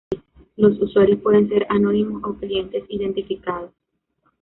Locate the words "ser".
1.47-1.67